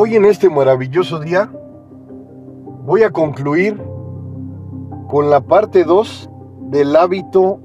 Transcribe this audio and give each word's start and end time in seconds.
Hoy 0.00 0.14
en 0.14 0.26
este 0.26 0.48
maravilloso 0.48 1.18
día 1.18 1.50
voy 2.84 3.02
a 3.02 3.10
concluir 3.10 3.82
con 5.08 5.28
la 5.28 5.40
parte 5.40 5.82
2 5.82 6.30
del 6.70 6.94
hábito 6.94 7.58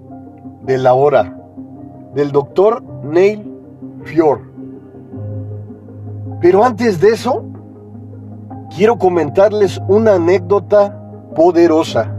de 0.64 0.80
la 0.80 0.96
hora 0.96 1.38
del 2.16 2.32
doctor 2.32 2.82
Neil 3.04 3.56
Fior. 4.06 4.42
Pero 6.42 6.64
antes 6.64 7.00
de 7.00 7.10
eso, 7.10 7.46
quiero 8.76 8.98
comentarles 8.98 9.80
una 9.88 10.16
anécdota 10.16 11.00
poderosa. 11.36 12.16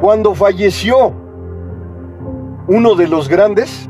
Cuando 0.00 0.36
falleció 0.36 1.21
uno 2.68 2.94
de 2.94 3.08
los 3.08 3.28
grandes, 3.28 3.88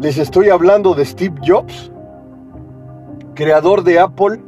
les 0.00 0.18
estoy 0.18 0.48
hablando 0.48 0.94
de 0.94 1.04
Steve 1.04 1.34
Jobs, 1.46 1.92
creador 3.34 3.84
de 3.84 4.00
Apple, 4.00 4.40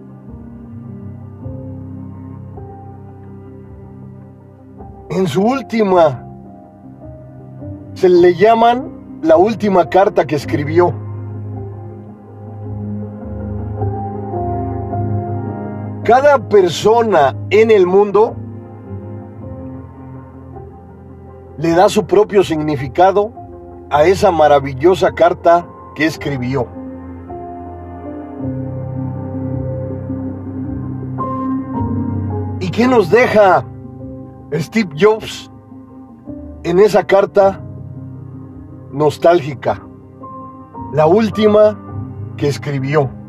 en 5.11 5.29
su 5.29 5.43
última, 5.43 6.27
se 7.95 8.09
le 8.09 8.35
llaman 8.35 9.21
la 9.23 9.37
última 9.37 9.89
carta 9.89 10.27
que 10.27 10.37
escribió. 10.37 10.93
Cada 16.05 16.49
persona 16.49 17.37
en 17.51 17.71
el 17.71 17.87
mundo 17.87 18.35
le 21.59 21.71
da 21.73 21.89
su 21.89 22.07
propio 22.07 22.43
significado 22.43 23.33
a 23.91 24.05
esa 24.05 24.31
maravillosa 24.31 25.13
carta 25.13 25.67
que 25.95 26.07
escribió. 26.07 26.67
¿Y 32.61 32.71
qué 32.71 32.87
nos 32.89 33.11
deja 33.11 33.65
Steve 34.55 34.91
Jobs 34.99 35.51
en 36.63 36.79
esa 36.79 37.05
carta 37.05 37.61
nostálgica? 38.93 39.83
La 40.93 41.07
última 41.07 41.79
que 42.37 42.49
escribió. 42.49 43.22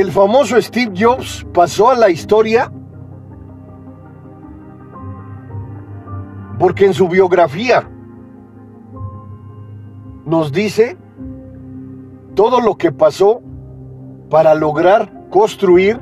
El 0.00 0.12
famoso 0.12 0.60
Steve 0.60 0.94
Jobs 0.96 1.46
pasó 1.52 1.90
a 1.90 1.94
la 1.94 2.08
historia 2.08 2.72
porque 6.58 6.86
en 6.86 6.94
su 6.94 7.06
biografía 7.06 7.86
nos 10.24 10.52
dice 10.52 10.96
todo 12.34 12.60
lo 12.60 12.76
que 12.76 12.92
pasó 12.92 13.42
para 14.30 14.54
lograr 14.54 15.28
construir 15.28 16.00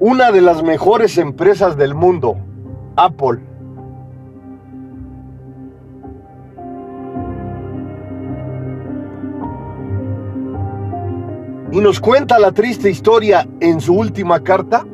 una 0.00 0.30
de 0.30 0.40
las 0.40 0.62
mejores 0.62 1.18
empresas 1.18 1.76
del 1.76 1.94
mundo, 1.94 2.38
Apple. 2.96 3.47
Y 11.78 11.80
nos 11.80 12.00
cuenta 12.00 12.40
la 12.40 12.50
triste 12.50 12.90
historia 12.90 13.48
en 13.60 13.80
su 13.80 13.94
última 13.94 14.42
carta, 14.42 14.84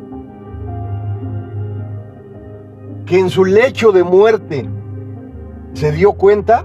que 3.07 3.19
en 3.19 3.31
su 3.31 3.47
lecho 3.47 3.91
de 3.91 4.05
muerte 4.05 4.69
se 5.73 5.93
dio 5.93 6.13
cuenta 6.13 6.63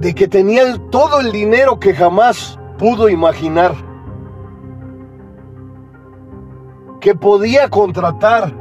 de 0.00 0.12
que 0.12 0.26
tenía 0.26 0.64
todo 0.90 1.20
el 1.20 1.30
dinero 1.30 1.78
que 1.78 1.94
jamás 1.94 2.58
pudo 2.78 3.08
imaginar, 3.08 3.76
que 7.00 7.14
podía 7.14 7.70
contratar 7.70 8.52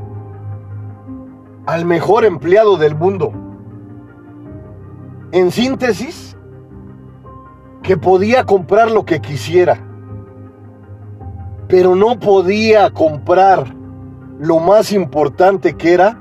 al 1.65 1.85
mejor 1.85 2.23
empleado 2.23 2.77
del 2.77 2.93
mundo. 2.93 3.33
En 5.31 5.49
síntesis, 5.49 6.36
que 7.87 7.95
podía 7.95 8.43
comprar 8.43 8.91
lo 8.91 9.05
que 9.05 9.21
quisiera, 9.21 9.79
pero 11.69 11.95
no 11.95 12.19
podía 12.19 12.91
comprar 12.91 13.73
lo 14.39 14.59
más 14.59 14.91
importante 14.91 15.77
que 15.77 15.93
era 15.93 16.19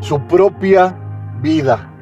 su 0.00 0.18
propia 0.20 0.98
vida. 1.42 1.92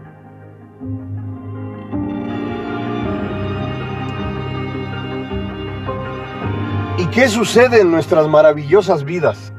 ¿Y 6.99 7.06
qué 7.06 7.27
sucede 7.27 7.81
en 7.81 7.91
nuestras 7.91 8.29
maravillosas 8.29 9.03
vidas? 9.03 9.53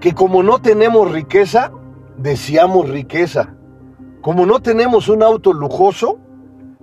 Que 0.00 0.14
como 0.14 0.44
no 0.44 0.60
tenemos 0.60 1.10
riqueza, 1.10 1.72
deseamos 2.16 2.88
riqueza. 2.88 3.52
Como 4.20 4.46
no 4.46 4.60
tenemos 4.60 5.08
un 5.08 5.24
auto 5.24 5.52
lujoso, 5.52 6.20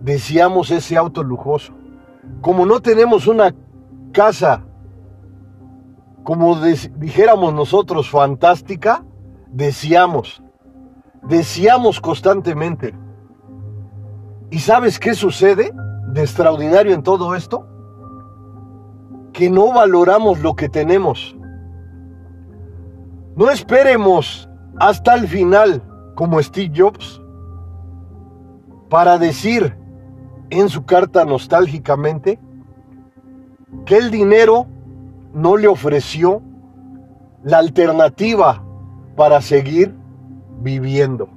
deseamos 0.04 0.70
ese 0.70 0.98
auto 0.98 1.24
lujoso. 1.24 1.74
Como 2.42 2.66
no 2.66 2.82
tenemos 2.82 3.26
una 3.26 3.56
casa, 4.12 4.64
como 6.24 6.58
dijéramos 6.58 7.54
nosotros, 7.54 8.10
fantástica, 8.10 9.04
deseamos, 9.48 10.44
deseamos 11.24 12.00
constantemente. 12.00 12.94
¿Y 14.52 14.60
sabes 14.60 15.00
qué 15.00 15.16
sucede 15.16 15.74
de 16.10 16.22
extraordinario 16.22 16.94
en 16.94 17.02
todo 17.02 17.34
esto? 17.34 17.68
Que 19.32 19.50
no 19.50 19.74
valoramos 19.74 20.40
lo 20.42 20.54
que 20.54 20.70
tenemos. 20.70 21.36
No 23.36 23.50
esperemos 23.50 24.48
hasta 24.80 25.16
el 25.16 25.28
final 25.28 25.82
como 26.14 26.42
Steve 26.42 26.72
Jobs 26.76 27.22
para 28.90 29.18
decir, 29.18 29.76
en 30.60 30.70
su 30.70 30.86
carta 30.86 31.26
nostálgicamente 31.26 32.40
que 33.86 33.98
el 33.98 34.12
dinero 34.12 34.68
no 35.34 35.58
le 35.58 35.68
ofreció 35.68 36.42
la 37.44 37.58
alternativa 37.58 38.64
para 39.16 39.42
seguir 39.42 39.94
viviendo. 40.62 41.30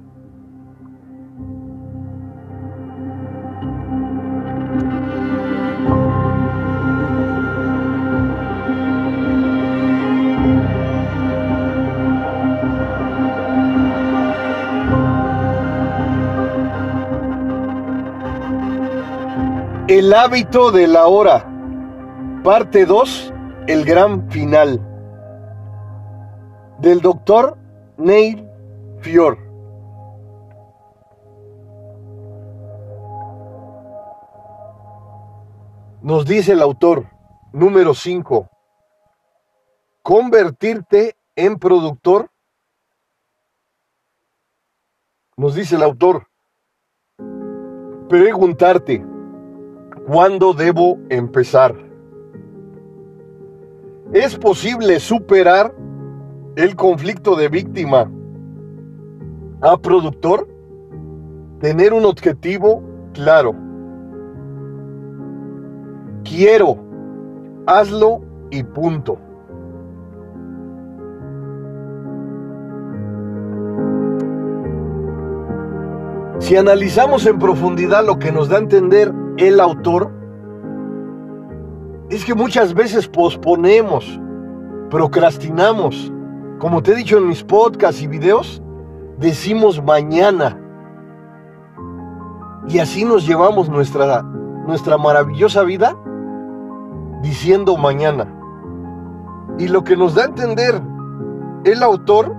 El 19.87 20.13
hábito 20.13 20.71
de 20.71 20.85
la 20.85 21.07
hora. 21.07 21.49
Parte 22.43 22.85
2. 22.85 23.33
El 23.67 23.85
gran 23.85 24.29
final. 24.29 24.81
Del 26.79 26.99
doctor 26.99 27.57
Neil 27.95 28.45
Fior. 28.99 29.37
Nos 36.01 36.25
dice 36.25 36.51
el 36.51 36.61
autor, 36.61 37.07
número 37.53 37.93
5. 37.93 38.49
Convertirte 40.03 41.15
en 41.33 41.57
productor. 41.57 42.29
Nos 45.37 45.55
dice 45.55 45.77
el 45.77 45.83
autor. 45.83 46.27
Preguntarte. 48.09 49.16
¿Cuándo 50.07 50.53
debo 50.53 50.99
empezar? 51.09 51.75
¿Es 54.13 54.37
posible 54.37 55.01
superar 55.01 55.75
el 56.55 56.77
conflicto 56.77 57.35
de 57.35 57.49
víctima 57.49 58.09
a 59.59 59.77
productor? 59.77 60.47
Tener 61.59 61.91
un 61.91 62.05
objetivo 62.05 62.81
claro. 63.13 63.53
Quiero, 66.23 66.77
hazlo 67.65 68.21
y 68.49 68.63
punto. 68.63 69.17
Si 76.39 76.55
analizamos 76.55 77.25
en 77.25 77.37
profundidad 77.39 78.05
lo 78.05 78.17
que 78.17 78.31
nos 78.31 78.47
da 78.47 78.55
a 78.55 78.59
entender 78.59 79.26
el 79.37 79.59
autor, 79.59 80.11
es 82.09 82.23
que 82.25 82.33
muchas 82.33 82.73
veces 82.73 83.07
posponemos, 83.07 84.19
procrastinamos. 84.89 86.11
Como 86.59 86.81
te 86.81 86.93
he 86.93 86.95
dicho 86.95 87.17
en 87.17 87.27
mis 87.27 87.43
podcasts 87.43 88.01
y 88.01 88.07
videos, 88.07 88.61
decimos 89.19 89.83
mañana. 89.83 90.59
Y 92.67 92.79
así 92.79 93.05
nos 93.05 93.27
llevamos 93.27 93.69
nuestra, 93.69 94.21
nuestra 94.21 94.97
maravillosa 94.97 95.63
vida 95.63 95.95
diciendo 97.21 97.77
mañana. 97.77 98.33
Y 99.57 99.67
lo 99.67 99.83
que 99.83 99.97
nos 99.97 100.15
da 100.15 100.23
a 100.23 100.27
entender 100.27 100.81
el 101.63 101.83
autor 101.83 102.35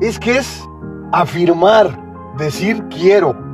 es 0.00 0.18
que 0.18 0.38
es 0.38 0.68
afirmar, 1.12 1.98
decir 2.36 2.84
quiero. 2.88 3.45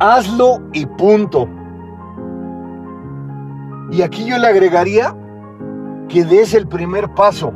Hazlo 0.00 0.60
y 0.72 0.86
punto. 0.86 1.48
Y 3.90 4.02
aquí 4.02 4.24
yo 4.24 4.38
le 4.38 4.48
agregaría 4.48 5.14
que 6.08 6.24
des 6.24 6.54
el 6.54 6.66
primer 6.66 7.12
paso. 7.14 7.52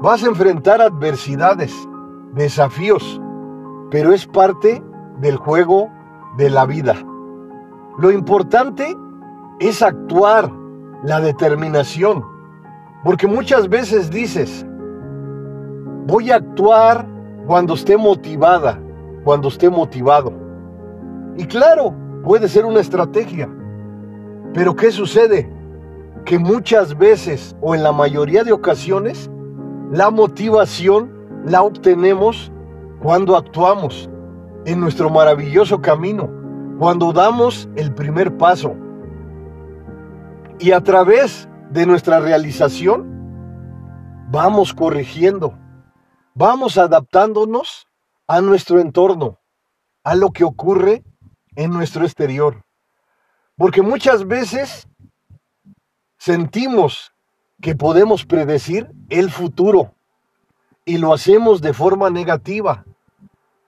Vas 0.00 0.22
a 0.22 0.26
enfrentar 0.26 0.80
adversidades, 0.80 1.72
desafíos, 2.34 3.20
pero 3.90 4.12
es 4.12 4.26
parte 4.26 4.82
del 5.20 5.36
juego 5.36 5.90
de 6.36 6.50
la 6.50 6.66
vida. 6.66 6.94
Lo 7.98 8.10
importante 8.12 8.96
es 9.60 9.82
actuar, 9.82 10.50
la 11.04 11.20
determinación, 11.20 12.24
porque 13.02 13.26
muchas 13.26 13.68
veces 13.68 14.10
dices, 14.10 14.66
voy 16.06 16.30
a 16.30 16.36
actuar 16.36 17.06
cuando 17.46 17.74
esté 17.74 17.96
motivada, 17.96 18.78
cuando 19.24 19.48
esté 19.48 19.68
motivado. 19.68 20.43
Y 21.36 21.46
claro, 21.46 21.94
puede 22.22 22.48
ser 22.48 22.64
una 22.64 22.80
estrategia, 22.80 23.48
pero 24.52 24.76
¿qué 24.76 24.90
sucede? 24.92 25.50
Que 26.24 26.38
muchas 26.38 26.96
veces 26.96 27.56
o 27.60 27.74
en 27.74 27.82
la 27.82 27.92
mayoría 27.92 28.44
de 28.44 28.52
ocasiones, 28.52 29.30
la 29.90 30.10
motivación 30.10 31.12
la 31.44 31.62
obtenemos 31.62 32.52
cuando 33.02 33.36
actuamos 33.36 34.08
en 34.64 34.80
nuestro 34.80 35.10
maravilloso 35.10 35.82
camino, 35.82 36.30
cuando 36.78 37.12
damos 37.12 37.68
el 37.76 37.92
primer 37.92 38.36
paso. 38.36 38.74
Y 40.58 40.70
a 40.70 40.80
través 40.80 41.48
de 41.70 41.84
nuestra 41.84 42.20
realización, 42.20 43.04
vamos 44.30 44.72
corrigiendo, 44.72 45.58
vamos 46.34 46.78
adaptándonos 46.78 47.88
a 48.26 48.40
nuestro 48.40 48.78
entorno, 48.78 49.40
a 50.04 50.14
lo 50.14 50.30
que 50.30 50.44
ocurre 50.44 51.02
en 51.56 51.70
nuestro 51.70 52.04
exterior. 52.04 52.64
Porque 53.56 53.82
muchas 53.82 54.26
veces 54.26 54.88
sentimos 56.18 57.12
que 57.60 57.74
podemos 57.74 58.24
predecir 58.24 58.90
el 59.08 59.30
futuro 59.30 59.94
y 60.84 60.98
lo 60.98 61.12
hacemos 61.12 61.62
de 61.62 61.72
forma 61.72 62.10
negativa, 62.10 62.84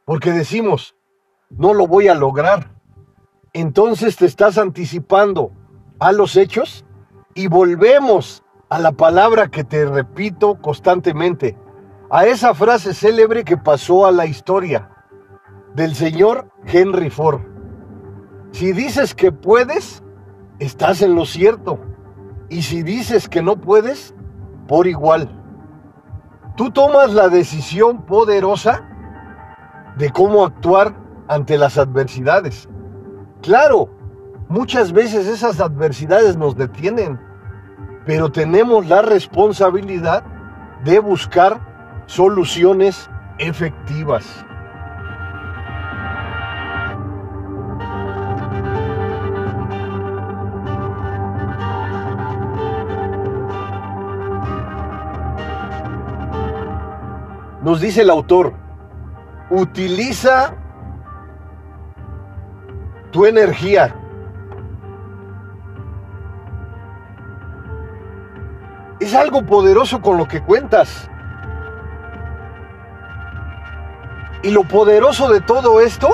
porque 0.05 0.33
decimos, 0.33 0.95
no 1.51 1.75
lo 1.75 1.87
voy 1.87 2.09
a 2.09 2.15
lograr. 2.15 2.73
Entonces 3.53 4.17
te 4.17 4.27
estás 4.27 4.59
anticipando 4.59 5.53
a 5.99 6.13
los 6.13 6.37
hechos 6.37 6.85
y 7.35 7.47
volvemos 7.47 8.43
a 8.69 8.79
la 8.79 8.93
palabra 8.93 9.49
que 9.49 9.65
te 9.65 9.87
repito 9.87 10.61
constantemente, 10.61 11.57
a 12.11 12.27
esa 12.27 12.55
frase 12.55 12.95
célebre 12.95 13.45
que 13.45 13.57
pasó 13.57 14.07
a 14.07 14.13
la 14.13 14.27
historia 14.27 14.91
del 15.75 15.95
señor 15.95 16.51
Henry 16.67 17.11
Ford. 17.11 17.56
Si 18.57 18.73
dices 18.73 19.15
que 19.15 19.33
puedes, 19.33 20.03
estás 20.59 21.03
en 21.03 21.15
lo 21.15 21.27
cierto. 21.27 21.79
Y 22.49 22.63
si 22.63 22.83
dices 22.83 23.29
que 23.29 23.43
no 23.43 23.57
puedes, 23.57 24.15
por 24.67 24.87
igual. 24.87 25.29
Tú 26.57 26.71
tomas 26.71 27.13
la 27.13 27.29
decisión 27.29 28.07
poderosa 28.07 28.83
de 29.99 30.11
cómo 30.11 30.45
actuar 30.45 30.97
ante 31.29 31.59
las 31.59 31.77
adversidades. 31.77 32.69
Claro, 33.43 33.91
Muchas 34.49 34.93
veces 34.93 35.27
esas 35.27 35.59
adversidades 35.59 36.37
nos 36.37 36.57
detienen, 36.57 37.19
pero 38.05 38.31
tenemos 38.31 38.87
la 38.87 39.03
responsabilidad 39.03 40.23
de 40.85 41.01
buscar 41.01 42.05
soluciones 42.07 43.11
efectivas. 43.39 44.46
Nos 57.67 57.81
dice 57.81 58.03
el 58.03 58.11
autor, 58.11 58.55
utiliza 59.51 60.55
tu 63.11 63.27
energía 63.27 63.93
Es 69.01 69.15
algo 69.15 69.45
poderoso 69.45 70.01
con 70.01 70.17
lo 70.17 70.29
que 70.29 70.43
cuentas. 70.43 71.11
Y 74.43 74.51
lo 74.51 74.63
poderoso 74.63 75.29
de 75.29 75.41
todo 75.41 75.81
esto 75.81 76.09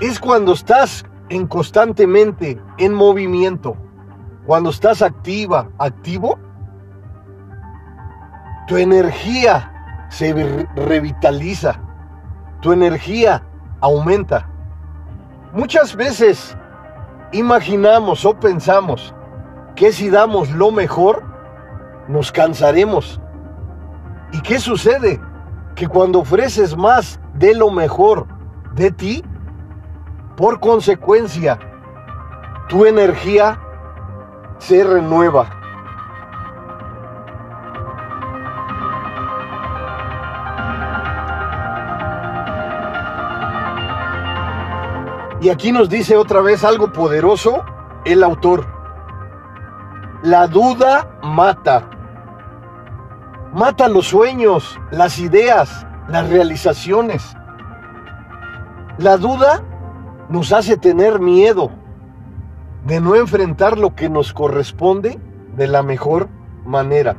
es 0.00 0.18
cuando 0.18 0.52
estás 0.52 1.04
en 1.28 1.46
constantemente 1.46 2.60
en 2.78 2.92
movimiento, 2.92 3.76
cuando 4.46 4.70
estás 4.70 5.00
activa, 5.00 5.68
activo, 5.78 6.38
tu 8.66 8.76
energía 8.76 9.69
se 10.10 10.34
revitaliza, 10.76 11.80
tu 12.60 12.72
energía 12.72 13.42
aumenta. 13.80 14.46
Muchas 15.52 15.96
veces 15.96 16.56
imaginamos 17.32 18.24
o 18.24 18.38
pensamos 18.38 19.14
que 19.74 19.92
si 19.92 20.10
damos 20.10 20.50
lo 20.50 20.70
mejor, 20.70 21.22
nos 22.08 22.30
cansaremos. 22.30 23.20
¿Y 24.32 24.40
qué 24.42 24.58
sucede? 24.58 25.20
Que 25.74 25.88
cuando 25.88 26.20
ofreces 26.20 26.76
más 26.76 27.18
de 27.34 27.54
lo 27.54 27.70
mejor 27.70 28.26
de 28.74 28.90
ti, 28.90 29.24
por 30.36 30.60
consecuencia, 30.60 31.58
tu 32.68 32.84
energía 32.84 33.58
se 34.58 34.84
renueva. 34.84 35.59
Y 45.40 45.48
aquí 45.48 45.72
nos 45.72 45.88
dice 45.88 46.16
otra 46.16 46.42
vez 46.42 46.64
algo 46.64 46.92
poderoso 46.92 47.64
el 48.04 48.22
autor. 48.22 48.66
La 50.22 50.46
duda 50.46 51.18
mata. 51.22 51.88
Mata 53.54 53.88
los 53.88 54.06
sueños, 54.06 54.78
las 54.90 55.18
ideas, 55.18 55.86
las 56.08 56.28
realizaciones. 56.28 57.34
La 58.98 59.16
duda 59.16 59.62
nos 60.28 60.52
hace 60.52 60.76
tener 60.76 61.20
miedo 61.20 61.70
de 62.84 63.00
no 63.00 63.16
enfrentar 63.16 63.78
lo 63.78 63.94
que 63.94 64.10
nos 64.10 64.34
corresponde 64.34 65.18
de 65.56 65.68
la 65.68 65.82
mejor 65.82 66.28
manera. 66.66 67.16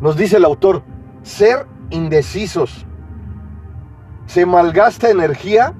Nos 0.00 0.16
dice 0.16 0.36
el 0.36 0.44
autor, 0.44 0.84
ser 1.22 1.66
indecisos. 1.90 2.86
Se 4.26 4.46
malgasta 4.46 5.10
energía 5.10 5.74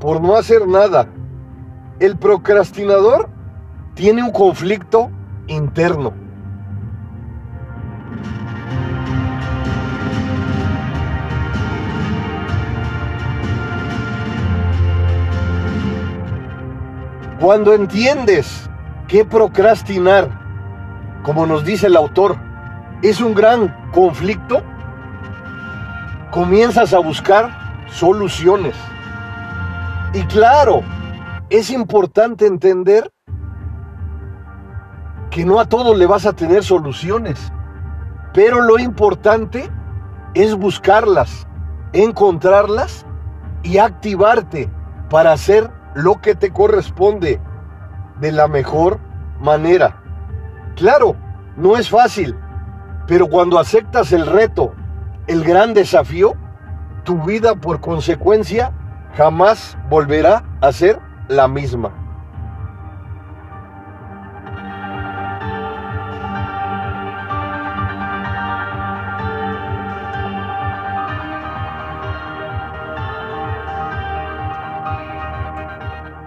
por 0.00 0.20
no 0.20 0.34
hacer 0.34 0.66
nada. 0.66 1.06
El 2.00 2.16
procrastinador 2.16 3.28
tiene 3.94 4.22
un 4.22 4.32
conflicto 4.32 5.10
interno. 5.46 6.14
Cuando 17.38 17.74
entiendes 17.74 18.68
que 19.06 19.24
procrastinar, 19.24 20.28
como 21.22 21.46
nos 21.46 21.64
dice 21.64 21.86
el 21.86 21.96
autor, 21.96 22.36
es 23.02 23.20
un 23.20 23.34
gran 23.34 23.90
conflicto, 23.92 24.62
comienzas 26.30 26.92
a 26.92 26.98
buscar 26.98 27.86
soluciones. 27.90 28.74
Y 30.12 30.24
claro, 30.24 30.82
es 31.50 31.70
importante 31.70 32.44
entender 32.44 33.12
que 35.30 35.44
no 35.44 35.60
a 35.60 35.66
todo 35.66 35.94
le 35.94 36.06
vas 36.06 36.26
a 36.26 36.32
tener 36.32 36.64
soluciones, 36.64 37.52
pero 38.34 38.60
lo 38.60 38.80
importante 38.80 39.70
es 40.34 40.56
buscarlas, 40.56 41.46
encontrarlas 41.92 43.06
y 43.62 43.78
activarte 43.78 44.68
para 45.10 45.32
hacer 45.32 45.70
lo 45.94 46.20
que 46.20 46.34
te 46.34 46.52
corresponde 46.52 47.40
de 48.20 48.32
la 48.32 48.48
mejor 48.48 48.98
manera. 49.40 50.02
Claro, 50.74 51.14
no 51.56 51.76
es 51.76 51.88
fácil, 51.88 52.36
pero 53.06 53.28
cuando 53.28 53.60
aceptas 53.60 54.10
el 54.10 54.26
reto, 54.26 54.74
el 55.28 55.44
gran 55.44 55.72
desafío, 55.72 56.34
tu 57.04 57.22
vida 57.22 57.54
por 57.54 57.80
consecuencia 57.80 58.72
jamás 59.16 59.76
volverá 59.88 60.44
a 60.60 60.72
ser 60.72 61.00
la 61.28 61.48
misma. 61.48 61.92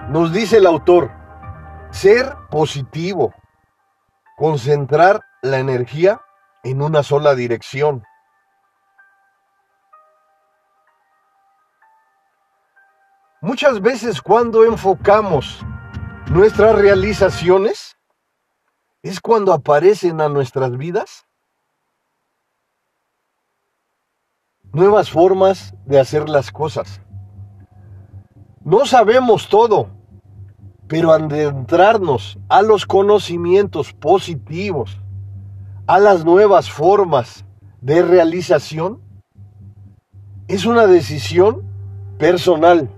Nos 0.10 0.32
dice 0.32 0.58
el 0.58 0.68
autor, 0.68 1.10
ser 1.90 2.36
positivo, 2.52 3.34
concentrar 4.38 5.22
la 5.42 5.58
energía 5.58 6.22
en 6.64 6.84
una 6.84 7.02
sola 7.02 7.34
dirección. 7.34 8.04
Muchas 13.44 13.82
veces 13.82 14.22
cuando 14.22 14.64
enfocamos 14.64 15.60
nuestras 16.32 16.78
realizaciones 16.78 17.98
es 19.02 19.20
cuando 19.20 19.52
aparecen 19.52 20.22
a 20.22 20.30
nuestras 20.30 20.78
vidas 20.78 21.26
nuevas 24.72 25.12
formas 25.12 25.76
de 25.86 26.00
hacer 26.00 26.30
las 26.30 26.54
cosas. 26.54 27.02
No 28.64 28.86
sabemos 28.86 29.50
todo, 29.50 29.90
pero 30.88 31.12
adentrarnos 31.12 32.40
a 32.48 32.62
los 32.62 32.86
conocimientos 32.86 33.92
positivos, 33.92 35.02
a 35.86 36.00
las 36.00 36.24
nuevas 36.24 36.72
formas 36.72 37.44
de 37.82 38.04
realización, 38.04 39.02
es 40.48 40.66
una 40.66 40.88
decisión 40.88 41.62
personal. 42.18 42.90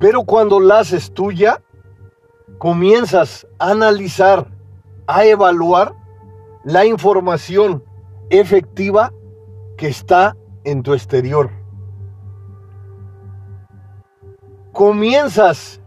Pero 0.00 0.24
cuando 0.24 0.58
la 0.58 0.78
haces 0.78 1.12
tuya, 1.12 1.62
comienzas 2.56 3.46
a 3.58 3.72
analizar, 3.72 4.46
a 5.06 5.26
evaluar 5.26 5.94
la 6.64 6.86
información 6.86 7.84
efectiva 8.30 9.12
que 9.76 9.88
está 9.88 10.36
en 10.64 10.82
tu 10.82 10.94
exterior. 10.94 11.50
Comienzas 14.72 15.82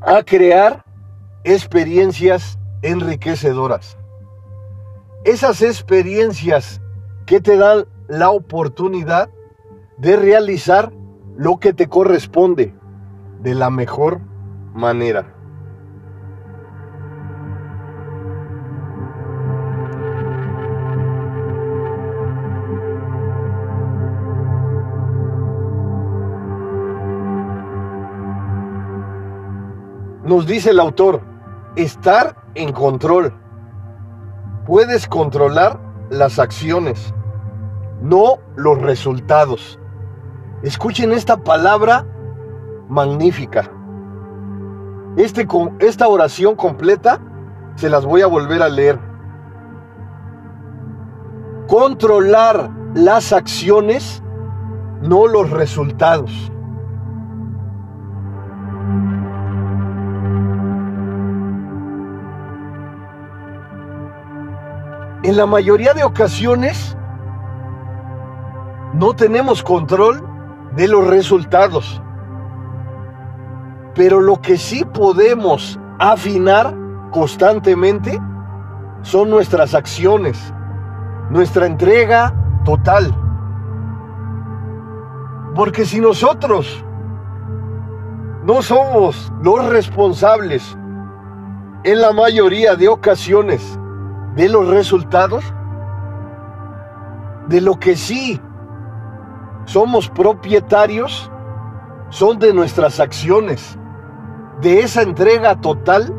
a 0.00 0.22
crear 0.22 0.82
experiencias 1.44 2.58
enriquecedoras. 2.80 3.98
Esas 5.24 5.60
experiencias 5.60 6.80
que 7.26 7.42
te 7.42 7.58
dan 7.58 7.84
la 8.08 8.30
oportunidad 8.30 9.28
de 9.98 10.16
realizar 10.16 10.92
lo 11.38 11.58
que 11.58 11.72
te 11.72 11.88
corresponde 11.88 12.74
de 13.40 13.54
la 13.54 13.70
mejor 13.70 14.20
manera. 14.74 15.32
Nos 30.24 30.44
dice 30.44 30.70
el 30.70 30.80
autor, 30.80 31.22
estar 31.76 32.34
en 32.56 32.72
control. 32.72 33.32
Puedes 34.66 35.06
controlar 35.06 35.78
las 36.10 36.40
acciones, 36.40 37.14
no 38.02 38.38
los 38.56 38.82
resultados. 38.82 39.78
Escuchen 40.62 41.12
esta 41.12 41.36
palabra 41.36 42.04
magnífica. 42.88 43.70
Este, 45.16 45.46
esta 45.78 46.08
oración 46.08 46.56
completa 46.56 47.20
se 47.76 47.88
las 47.88 48.04
voy 48.04 48.22
a 48.22 48.26
volver 48.26 48.62
a 48.62 48.68
leer. 48.68 48.98
Controlar 51.68 52.70
las 52.94 53.32
acciones, 53.32 54.22
no 55.00 55.28
los 55.28 55.50
resultados. 55.50 56.50
En 65.22 65.36
la 65.36 65.46
mayoría 65.46 65.94
de 65.94 66.02
ocasiones 66.02 66.96
no 68.94 69.14
tenemos 69.14 69.62
control 69.62 70.27
de 70.76 70.88
los 70.88 71.06
resultados. 71.06 72.00
Pero 73.94 74.20
lo 74.20 74.40
que 74.40 74.56
sí 74.56 74.84
podemos 74.84 75.78
afinar 75.98 76.74
constantemente 77.10 78.20
son 79.02 79.30
nuestras 79.30 79.74
acciones, 79.74 80.52
nuestra 81.30 81.66
entrega 81.66 82.34
total. 82.64 83.14
Porque 85.54 85.84
si 85.84 86.00
nosotros 86.00 86.84
no 88.44 88.62
somos 88.62 89.32
los 89.42 89.64
responsables 89.68 90.76
en 91.84 92.00
la 92.00 92.12
mayoría 92.12 92.76
de 92.76 92.88
ocasiones 92.88 93.78
de 94.36 94.48
los 94.48 94.68
resultados, 94.68 95.44
de 97.48 97.60
lo 97.60 97.78
que 97.78 97.96
sí 97.96 98.40
somos 99.68 100.08
propietarios, 100.08 101.30
son 102.08 102.38
de 102.38 102.54
nuestras 102.54 103.00
acciones, 103.00 103.78
de 104.62 104.80
esa 104.80 105.02
entrega 105.02 105.60
total 105.60 106.14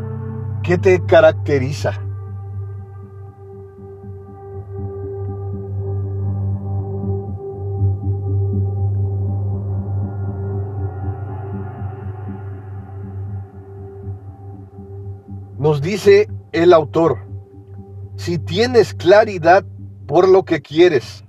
que 0.62 0.78
te 0.78 1.04
caracteriza. 1.04 2.00
Nos 15.58 15.82
dice 15.82 16.30
el 16.52 16.72
autor, 16.72 17.18
si 18.16 18.38
tienes 18.38 18.94
claridad 18.94 19.66
por 20.06 20.30
lo 20.30 20.46
que 20.46 20.62
quieres, 20.62 21.26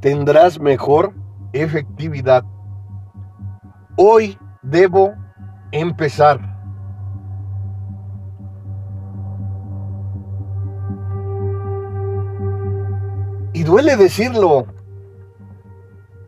tendrás 0.00 0.58
mejor 0.58 1.12
efectividad. 1.52 2.44
Hoy 3.96 4.38
debo 4.62 5.14
empezar. 5.72 6.40
Y 13.52 13.62
duele 13.62 13.96
decirlo. 13.96 14.66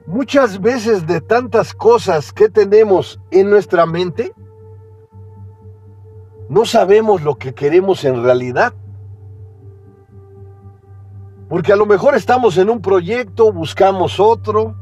Muchas 0.06 0.60
veces 0.60 1.06
de 1.06 1.20
tantas 1.20 1.72
cosas 1.72 2.32
que 2.32 2.48
tenemos 2.50 3.18
en 3.30 3.48
nuestra 3.48 3.86
mente, 3.86 4.34
no 6.50 6.66
sabemos 6.66 7.22
lo 7.22 7.36
que 7.36 7.54
queremos 7.54 8.04
en 8.04 8.22
realidad. 8.22 8.74
Porque 11.52 11.70
a 11.70 11.76
lo 11.76 11.84
mejor 11.84 12.14
estamos 12.14 12.56
en 12.56 12.70
un 12.70 12.80
proyecto, 12.80 13.52
buscamos 13.52 14.18
otro 14.18 14.74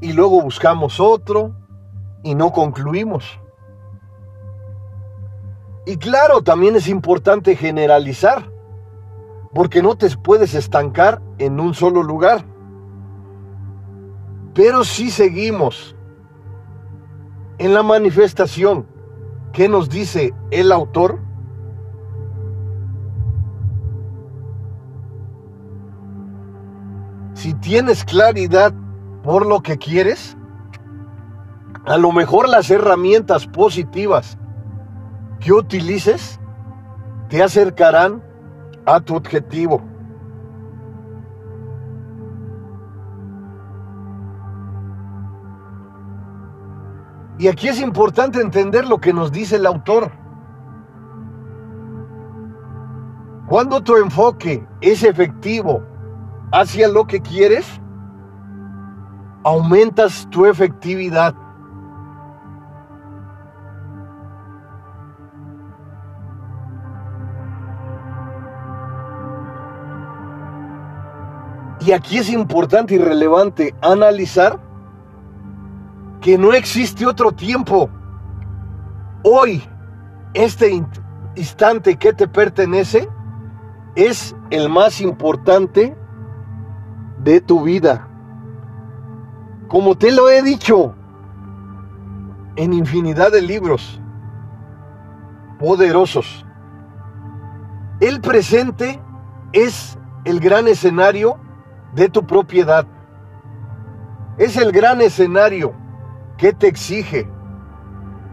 y 0.00 0.14
luego 0.14 0.40
buscamos 0.40 1.00
otro 1.00 1.54
y 2.22 2.34
no 2.34 2.50
concluimos. 2.50 3.38
Y 5.84 5.98
claro, 5.98 6.40
también 6.40 6.76
es 6.76 6.88
importante 6.88 7.56
generalizar, 7.56 8.50
porque 9.52 9.82
no 9.82 9.98
te 9.98 10.08
puedes 10.16 10.54
estancar 10.54 11.20
en 11.36 11.60
un 11.60 11.74
solo 11.74 12.02
lugar. 12.02 12.42
Pero 14.54 14.84
si 14.84 15.10
seguimos 15.10 15.94
en 17.58 17.74
la 17.74 17.82
manifestación 17.82 18.86
que 19.52 19.68
nos 19.68 19.90
dice 19.90 20.32
el 20.50 20.72
autor, 20.72 21.20
tienes 27.60 28.04
claridad 28.04 28.72
por 29.22 29.46
lo 29.46 29.60
que 29.62 29.78
quieres, 29.78 30.36
a 31.84 31.96
lo 31.96 32.12
mejor 32.12 32.48
las 32.48 32.70
herramientas 32.70 33.46
positivas 33.46 34.38
que 35.40 35.52
utilices 35.52 36.38
te 37.28 37.42
acercarán 37.42 38.22
a 38.86 39.00
tu 39.00 39.16
objetivo. 39.16 39.82
Y 47.38 47.46
aquí 47.46 47.68
es 47.68 47.80
importante 47.80 48.40
entender 48.40 48.86
lo 48.86 48.98
que 48.98 49.12
nos 49.12 49.30
dice 49.30 49.56
el 49.56 49.66
autor. 49.66 50.10
Cuando 53.46 53.80
tu 53.80 53.96
enfoque 53.96 54.66
es 54.80 55.04
efectivo 55.04 55.82
hacia 56.52 56.88
lo 56.88 57.06
que 57.06 57.20
quieres, 57.20 57.66
aumentas 59.44 60.26
tu 60.30 60.46
efectividad. 60.46 61.34
Y 71.80 71.92
aquí 71.92 72.18
es 72.18 72.28
importante 72.28 72.94
y 72.94 72.98
relevante 72.98 73.74
analizar 73.80 74.58
que 76.20 76.36
no 76.36 76.52
existe 76.52 77.06
otro 77.06 77.32
tiempo. 77.32 77.88
Hoy, 79.22 79.62
este 80.34 80.82
instante 81.36 81.96
que 81.96 82.12
te 82.12 82.26
pertenece, 82.26 83.08
es 83.94 84.34
el 84.50 84.68
más 84.68 85.00
importante 85.00 85.96
de 87.22 87.40
tu 87.40 87.62
vida. 87.62 88.08
Como 89.68 89.96
te 89.96 90.12
lo 90.12 90.28
he 90.28 90.42
dicho 90.42 90.94
en 92.56 92.72
infinidad 92.72 93.32
de 93.32 93.42
libros 93.42 94.00
poderosos, 95.58 96.44
el 98.00 98.20
presente 98.20 99.00
es 99.52 99.98
el 100.24 100.40
gran 100.40 100.68
escenario 100.68 101.38
de 101.94 102.08
tu 102.08 102.26
propiedad. 102.26 102.86
Es 104.38 104.56
el 104.56 104.72
gran 104.72 105.00
escenario 105.00 105.72
que 106.36 106.52
te 106.52 106.68
exige, 106.68 107.28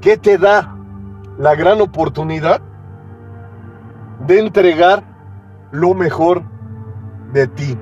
que 0.01 0.17
te 0.17 0.37
da 0.37 0.75
la 1.37 1.55
gran 1.55 1.81
oportunidad 1.81 2.61
de 4.19 4.39
entregar 4.39 5.03
lo 5.71 5.93
mejor 5.93 6.43
de 7.33 7.47
ti. 7.47 7.77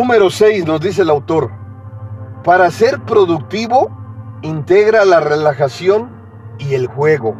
Número 0.00 0.30
6 0.30 0.64
nos 0.64 0.80
dice 0.80 1.02
el 1.02 1.10
autor, 1.10 1.50
para 2.42 2.70
ser 2.70 3.04
productivo 3.04 3.94
integra 4.40 5.04
la 5.04 5.20
relajación 5.20 6.10
y 6.58 6.72
el 6.72 6.86
juego. 6.86 7.36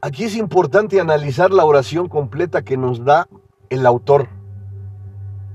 Aquí 0.00 0.22
es 0.22 0.36
importante 0.36 1.00
analizar 1.00 1.50
la 1.50 1.64
oración 1.64 2.08
completa 2.08 2.62
que 2.62 2.76
nos 2.76 3.04
da 3.04 3.26
el 3.68 3.84
autor. 3.84 4.28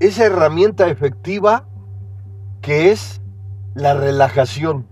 Esa 0.02 0.26
herramienta 0.26 0.90
efectiva 0.90 1.66
que 2.62 2.92
es 2.92 3.22
la 3.74 3.94
relajación. 3.94 4.86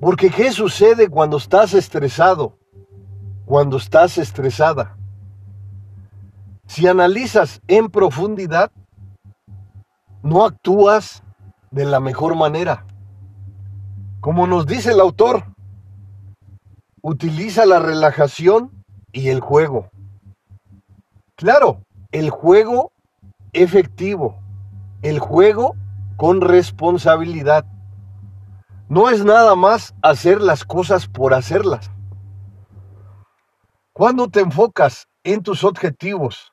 Porque 0.00 0.30
¿qué 0.30 0.52
sucede 0.52 1.10
cuando 1.10 1.36
estás 1.36 1.74
estresado? 1.74 2.56
Cuando 3.44 3.76
estás 3.76 4.16
estresada. 4.16 4.96
Si 6.70 6.86
analizas 6.86 7.60
en 7.66 7.90
profundidad, 7.90 8.70
no 10.22 10.44
actúas 10.44 11.24
de 11.72 11.84
la 11.84 11.98
mejor 11.98 12.36
manera. 12.36 12.86
Como 14.20 14.46
nos 14.46 14.66
dice 14.66 14.92
el 14.92 15.00
autor, 15.00 15.52
utiliza 17.02 17.66
la 17.66 17.80
relajación 17.80 18.70
y 19.10 19.30
el 19.30 19.40
juego. 19.40 19.90
Claro, 21.34 21.82
el 22.12 22.30
juego 22.30 22.92
efectivo, 23.52 24.38
el 25.02 25.18
juego 25.18 25.74
con 26.16 26.40
responsabilidad. 26.40 27.66
No 28.88 29.10
es 29.10 29.24
nada 29.24 29.56
más 29.56 29.92
hacer 30.02 30.40
las 30.40 30.64
cosas 30.64 31.08
por 31.08 31.34
hacerlas. 31.34 31.90
Cuando 33.92 34.28
te 34.28 34.38
enfocas 34.38 35.08
en 35.24 35.42
tus 35.42 35.64
objetivos 35.64 36.52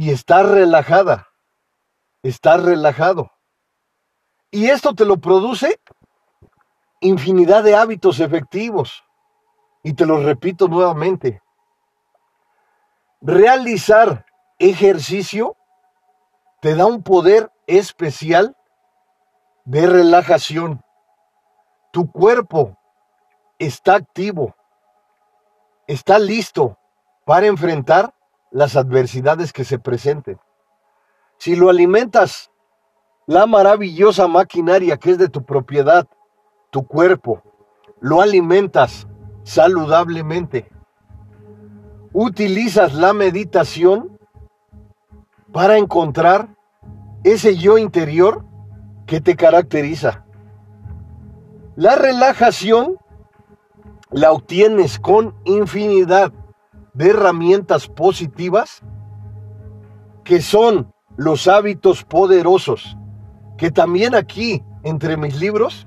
y 0.00 0.12
estás 0.12 0.48
relajada, 0.48 1.28
estás 2.22 2.62
relajado. 2.62 3.32
Y 4.50 4.70
esto 4.70 4.94
te 4.94 5.04
lo 5.04 5.18
produce 5.18 5.78
infinidad 7.00 7.62
de 7.62 7.76
hábitos 7.76 8.18
efectivos. 8.18 9.04
Y 9.82 9.92
te 9.92 10.06
lo 10.06 10.24
repito 10.24 10.68
nuevamente. 10.68 11.42
Realizar 13.20 14.24
ejercicio 14.58 15.58
te 16.62 16.74
da 16.74 16.86
un 16.86 17.02
poder 17.02 17.52
especial 17.66 18.56
de 19.66 19.86
relajación. 19.86 20.82
Tu 21.92 22.10
cuerpo 22.10 22.78
está 23.58 23.96
activo, 23.96 24.56
está 25.86 26.18
listo 26.18 26.78
para 27.26 27.48
enfrentar 27.48 28.14
las 28.50 28.76
adversidades 28.76 29.52
que 29.52 29.64
se 29.64 29.78
presenten. 29.78 30.38
Si 31.38 31.56
lo 31.56 31.70
alimentas, 31.70 32.50
la 33.26 33.46
maravillosa 33.46 34.28
maquinaria 34.28 34.96
que 34.96 35.12
es 35.12 35.18
de 35.18 35.28
tu 35.28 35.44
propiedad, 35.44 36.06
tu 36.70 36.86
cuerpo, 36.86 37.42
lo 38.00 38.20
alimentas 38.20 39.06
saludablemente. 39.42 40.70
Utilizas 42.12 42.94
la 42.94 43.12
meditación 43.12 44.18
para 45.52 45.78
encontrar 45.78 46.48
ese 47.22 47.56
yo 47.56 47.78
interior 47.78 48.44
que 49.06 49.20
te 49.20 49.36
caracteriza. 49.36 50.24
La 51.76 51.96
relajación 51.96 52.96
la 54.10 54.32
obtienes 54.32 54.98
con 54.98 55.34
infinidad 55.44 56.32
de 56.94 57.10
herramientas 57.10 57.88
positivas 57.88 58.82
que 60.24 60.40
son 60.40 60.92
los 61.16 61.48
hábitos 61.48 62.04
poderosos, 62.04 62.96
que 63.58 63.70
también 63.70 64.14
aquí 64.14 64.62
entre 64.82 65.16
mis 65.16 65.38
libros 65.38 65.86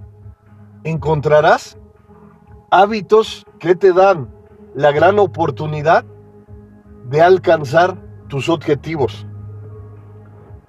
encontrarás 0.83 1.77
hábitos 2.69 3.45
que 3.59 3.75
te 3.75 3.93
dan 3.93 4.29
la 4.75 4.91
gran 4.91 5.19
oportunidad 5.19 6.05
de 7.09 7.21
alcanzar 7.21 7.97
tus 8.27 8.49
objetivos. 8.49 9.25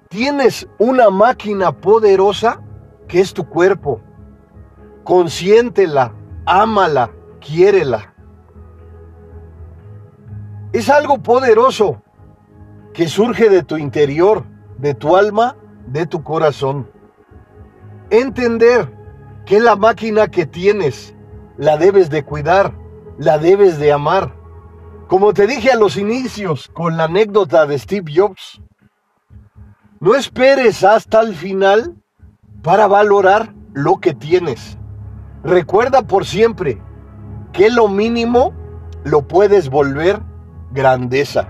Tienes 0.09 0.67
una 0.79 1.09
máquina 1.09 1.71
poderosa 1.71 2.61
que 3.07 3.19
es 3.19 3.33
tu 3.33 3.47
cuerpo. 3.47 4.01
Consiéntela, 5.03 6.13
ámala, 6.45 7.11
quiérela. 7.39 8.14
Es 10.75 10.89
algo 10.89 11.19
poderoso 11.19 12.01
que 12.93 13.07
surge 13.07 13.47
de 13.47 13.63
tu 13.63 13.77
interior, 13.77 14.43
de 14.77 14.93
tu 14.93 15.15
alma, 15.15 15.55
de 15.87 16.05
tu 16.05 16.21
corazón. 16.21 16.91
Entender 18.09 18.93
que 19.45 19.61
la 19.61 19.77
máquina 19.77 20.27
que 20.27 20.45
tienes 20.45 21.15
la 21.55 21.77
debes 21.77 22.09
de 22.09 22.25
cuidar, 22.25 22.73
la 23.17 23.37
debes 23.37 23.79
de 23.79 23.93
amar. 23.93 24.35
Como 25.07 25.33
te 25.33 25.47
dije 25.47 25.71
a 25.71 25.77
los 25.77 25.95
inicios 25.95 26.67
con 26.73 26.97
la 26.97 27.05
anécdota 27.05 27.65
de 27.65 27.79
Steve 27.79 28.11
Jobs, 28.13 28.61
no 30.01 30.13
esperes 30.13 30.83
hasta 30.83 31.21
el 31.21 31.35
final 31.35 31.95
para 32.63 32.87
valorar 32.87 33.53
lo 33.71 34.01
que 34.01 34.13
tienes. 34.13 34.77
Recuerda 35.41 36.01
por 36.01 36.25
siempre 36.25 36.81
que 37.53 37.69
lo 37.69 37.87
mínimo 37.87 38.53
lo 39.05 39.25
puedes 39.25 39.69
volver 39.69 40.34
grandeza. 40.71 41.47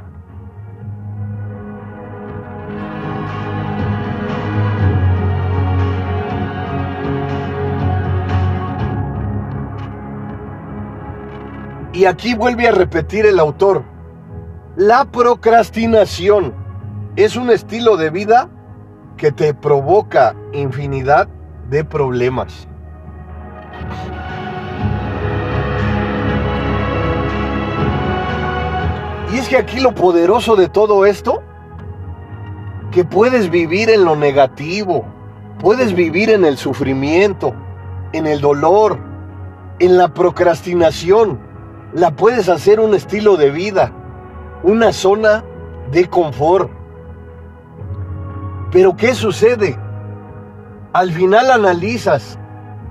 Y 11.94 12.06
aquí 12.06 12.34
vuelve 12.34 12.68
a 12.68 12.72
repetir 12.72 13.26
el 13.26 13.40
autor, 13.40 13.84
la 14.76 15.06
procrastinación 15.06 16.54
es 17.16 17.38
un 17.38 17.50
estilo 17.50 17.96
de 17.96 18.10
vida 18.10 18.50
que 19.16 19.32
te 19.32 19.54
provoca 19.54 20.36
infinidad 20.52 21.30
de 21.70 21.86
problemas. 21.86 22.68
Y 29.36 29.40
es 29.40 29.50
que 29.50 29.58
aquí 29.58 29.82
lo 29.82 29.94
poderoso 29.94 30.56
de 30.56 30.70
todo 30.70 31.06
esto, 31.06 31.44
que 32.90 33.04
puedes 33.04 33.50
vivir 33.50 33.90
en 33.90 34.06
lo 34.06 34.16
negativo, 34.16 35.04
puedes 35.60 35.94
vivir 35.94 36.30
en 36.30 36.46
el 36.46 36.58
sufrimiento, 36.58 37.54
en 38.14 38.28
el 38.28 38.40
dolor, 38.40 38.98
en 39.80 39.98
la 39.98 40.14
procrastinación. 40.14 41.38
La 41.94 42.16
puedes 42.16 42.48
hacer 42.48 42.80
un 42.80 42.96
estilo 42.96 43.36
de 43.36 43.52
vida, 43.52 43.92
una 44.64 44.94
zona 44.94 45.44
de 45.92 46.10
confort. 46.10 46.72
Pero 48.72 48.96
¿qué 48.96 49.14
sucede? 49.14 49.78
Al 50.94 51.12
final 51.12 51.52
analizas, 51.52 52.40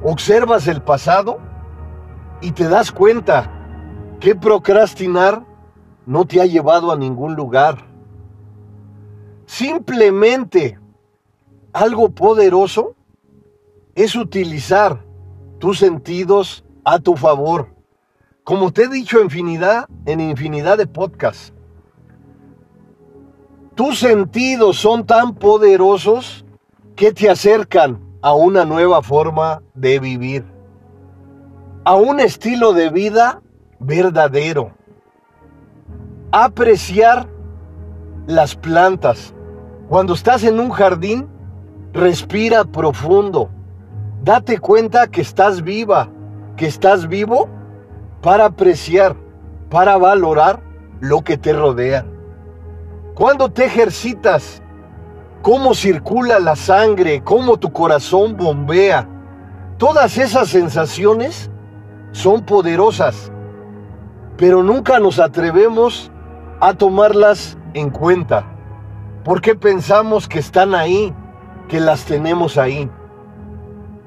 observas 0.03 0.69
el 0.69 0.83
pasado 0.83 1.39
y 2.43 2.53
te 2.53 2.69
das 2.69 2.93
cuenta 2.93 3.51
que 4.21 4.35
procrastinar 4.35 5.54
no 6.07 6.27
te 6.27 6.41
ha 6.41 6.47
llevado 6.47 6.93
a 6.93 6.97
ningún 6.97 7.35
lugar. 7.35 7.87
Simplemente 9.47 10.79
algo 11.73 12.11
poderoso 12.11 12.95
es 13.95 14.17
utilizar 14.17 15.05
tus 15.59 15.79
sentidos 15.79 16.65
a 16.85 16.99
tu 16.99 17.17
favor. 17.17 17.69
Como 18.43 18.73
te 18.73 18.85
he 18.85 18.89
dicho 18.89 19.21
infinidad, 19.21 19.89
en 20.05 20.21
infinidad 20.21 20.77
de 20.77 20.87
podcasts, 20.87 21.53
tus 23.75 23.99
sentidos 23.99 24.77
son 24.77 25.05
tan 25.07 25.35
poderosos 25.35 26.45
que 26.95 27.13
te 27.13 27.29
acercan 27.29 28.01
a 28.23 28.35
una 28.35 28.65
nueva 28.65 29.03
forma 29.03 29.63
de 29.75 29.99
vivir, 29.99 30.45
a 31.85 31.95
un 31.95 32.21
estilo 32.21 32.73
de 32.73 32.91
vida 32.91 33.43
verdadero. 33.81 34.73
Apreciar 36.37 37.29
las 38.27 38.57
plantas. 38.57 39.33
Cuando 39.89 40.15
estás 40.15 40.43
en 40.43 40.59
un 40.59 40.71
jardín, 40.71 41.29
respira 41.93 42.65
profundo. 42.65 43.51
Date 44.25 44.59
cuenta 44.59 45.07
que 45.07 45.21
estás 45.21 45.63
viva, 45.63 46.09
que 46.57 46.67
estás 46.67 47.07
vivo 47.07 47.49
para 48.21 48.47
apreciar, 48.47 49.15
para 49.71 49.97
valorar 49.97 50.61
lo 50.99 51.23
que 51.23 51.39
te 51.39 51.53
rodea. 51.53 52.05
Cuando 53.15 53.53
te 53.53 53.67
ejercitas, 53.67 54.61
cómo 55.41 55.73
circula 55.73 56.41
la 56.41 56.57
sangre, 56.57 57.23
cómo 57.23 57.59
tu 57.59 57.73
corazón 57.73 58.37
bombea, 58.37 59.09
todas 59.79 60.19
esas 60.19 60.49
sensaciones 60.49 61.49
son 62.11 62.45
poderosas, 62.45 63.31
pero 64.37 64.65
nunca 64.65 64.99
nos 64.99 65.21
atrevemos 65.21 66.11
a 66.65 66.73
tomarlas 66.73 67.59
en 67.75 67.91
cuenta, 67.91 68.47
porque 69.23 69.55
pensamos 69.55 70.27
que 70.27 70.39
están 70.39 70.75
ahí, 70.75 71.15
que 71.69 71.79
las 71.79 72.07
tenemos 72.07 72.57
ahí. 72.57 72.91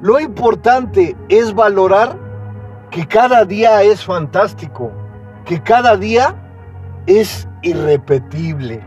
Lo 0.01 0.19
importante 0.19 1.15
es 1.29 1.53
valorar 1.53 2.17
que 2.89 3.05
cada 3.05 3.45
día 3.45 3.83
es 3.83 4.03
fantástico, 4.03 4.91
que 5.45 5.61
cada 5.61 5.97
día 5.97 6.33
es 7.05 7.47
irrepetible. 7.61 8.83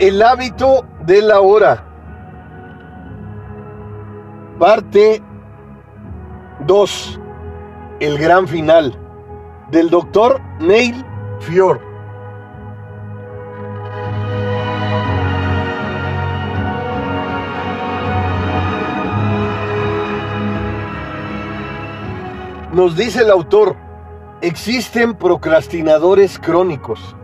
El 0.00 0.22
hábito 0.22 0.86
de 1.06 1.20
la 1.20 1.40
hora. 1.40 1.84
Parte 4.56 5.20
2. 6.66 7.20
El 7.98 8.16
gran 8.16 8.46
final. 8.46 8.96
Del 9.72 9.90
doctor 9.90 10.40
Neil 10.60 11.04
Fior. 11.40 11.80
Nos 22.72 22.96
dice 22.96 23.22
el 23.22 23.30
autor, 23.32 23.74
existen 24.42 25.16
procrastinadores 25.16 26.38
crónicos 26.38 27.17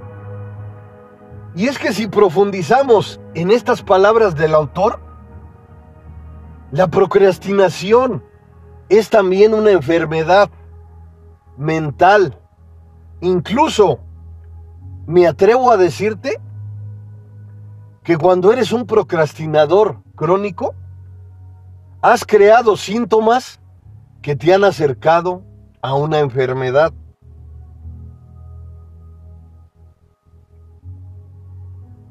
y 1.54 1.68
es 1.68 1.78
que 1.78 1.92
si 1.92 2.08
profundizamos 2.08 3.20
en 3.34 3.50
estas 3.50 3.82
palabras 3.82 4.34
del 4.34 4.54
autor, 4.54 5.00
la 6.72 6.88
procrastinación 6.88 8.24
es 8.88 9.08
también 9.10 9.54
una 9.54 9.70
enfermedad 9.70 10.50
mental. 11.56 12.38
Incluso 13.20 14.00
me 15.06 15.26
atrevo 15.26 15.70
a 15.70 15.76
decirte 15.76 16.40
que 18.02 18.18
cuando 18.18 18.52
eres 18.52 18.72
un 18.72 18.86
procrastinador 18.86 20.02
crónico, 20.16 20.74
has 22.02 22.24
creado 22.24 22.76
síntomas 22.76 23.60
que 24.20 24.36
te 24.36 24.52
han 24.52 24.64
acercado 24.64 25.42
a 25.80 25.94
una 25.94 26.18
enfermedad. 26.18 26.92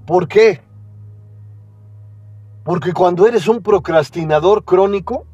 ¿Por 0.05 0.27
qué? 0.27 0.61
Porque 2.63 2.93
cuando 2.93 3.27
eres 3.27 3.47
un 3.47 3.61
procrastinador 3.61 4.63
crónico, 4.63 5.25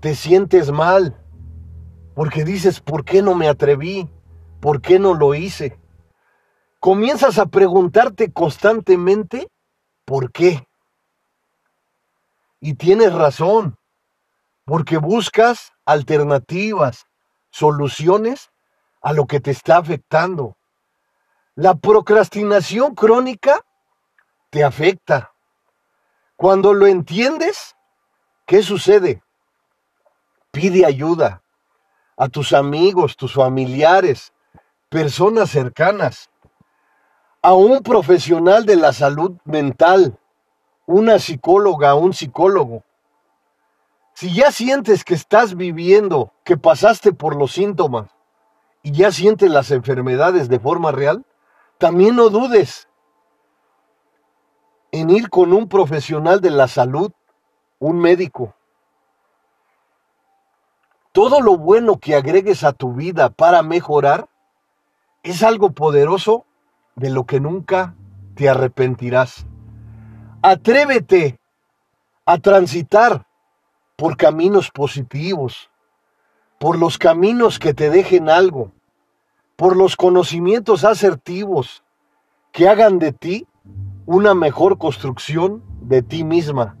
te 0.00 0.14
sientes 0.14 0.70
mal. 0.70 1.22
Porque 2.14 2.44
dices, 2.44 2.80
¿por 2.80 3.04
qué 3.04 3.22
no 3.22 3.34
me 3.34 3.48
atreví? 3.48 4.08
¿Por 4.60 4.80
qué 4.80 4.98
no 4.98 5.14
lo 5.14 5.34
hice? 5.34 5.78
Comienzas 6.80 7.38
a 7.38 7.46
preguntarte 7.46 8.32
constantemente, 8.32 9.48
¿por 10.04 10.32
qué? 10.32 10.66
Y 12.60 12.74
tienes 12.74 13.12
razón, 13.12 13.76
porque 14.64 14.98
buscas 14.98 15.72
alternativas, 15.84 17.06
soluciones 17.50 18.50
a 19.00 19.12
lo 19.12 19.26
que 19.26 19.40
te 19.40 19.50
está 19.50 19.78
afectando. 19.78 20.57
La 21.60 21.74
procrastinación 21.74 22.94
crónica 22.94 23.64
te 24.48 24.62
afecta. 24.62 25.32
Cuando 26.36 26.72
lo 26.72 26.86
entiendes, 26.86 27.74
¿qué 28.46 28.62
sucede? 28.62 29.24
Pide 30.52 30.86
ayuda 30.86 31.42
a 32.16 32.28
tus 32.28 32.52
amigos, 32.52 33.16
tus 33.16 33.34
familiares, 33.34 34.32
personas 34.88 35.50
cercanas, 35.50 36.30
a 37.42 37.54
un 37.54 37.82
profesional 37.82 38.64
de 38.64 38.76
la 38.76 38.92
salud 38.92 39.32
mental, 39.44 40.16
una 40.86 41.18
psicóloga, 41.18 41.96
un 41.96 42.14
psicólogo. 42.14 42.84
Si 44.14 44.32
ya 44.32 44.52
sientes 44.52 45.02
que 45.02 45.14
estás 45.14 45.56
viviendo, 45.56 46.32
que 46.44 46.56
pasaste 46.56 47.12
por 47.12 47.34
los 47.34 47.50
síntomas 47.50 48.12
y 48.84 48.92
ya 48.92 49.10
sientes 49.10 49.50
las 49.50 49.72
enfermedades 49.72 50.48
de 50.48 50.60
forma 50.60 50.92
real, 50.92 51.24
también 51.78 52.16
no 52.16 52.28
dudes 52.28 52.88
en 54.90 55.10
ir 55.10 55.30
con 55.30 55.52
un 55.52 55.68
profesional 55.68 56.40
de 56.40 56.50
la 56.50 56.66
salud, 56.66 57.12
un 57.78 58.00
médico. 58.00 58.54
Todo 61.12 61.40
lo 61.40 61.56
bueno 61.56 61.98
que 61.98 62.16
agregues 62.16 62.64
a 62.64 62.72
tu 62.72 62.94
vida 62.94 63.30
para 63.30 63.62
mejorar 63.62 64.28
es 65.22 65.42
algo 65.42 65.70
poderoso 65.70 66.44
de 66.96 67.10
lo 67.10 67.24
que 67.24 67.38
nunca 67.38 67.94
te 68.34 68.48
arrepentirás. 68.48 69.46
Atrévete 70.42 71.38
a 72.24 72.38
transitar 72.38 73.26
por 73.96 74.16
caminos 74.16 74.70
positivos, 74.70 75.70
por 76.58 76.78
los 76.78 76.98
caminos 76.98 77.58
que 77.58 77.74
te 77.74 77.90
dejen 77.90 78.30
algo, 78.30 78.72
por 79.58 79.76
los 79.76 79.96
conocimientos 79.96 80.84
asertivos 80.84 81.82
que 82.52 82.68
hagan 82.68 83.00
de 83.00 83.12
ti 83.12 83.48
una 84.06 84.32
mejor 84.32 84.78
construcción 84.78 85.64
de 85.80 86.00
ti 86.00 86.22
misma, 86.22 86.76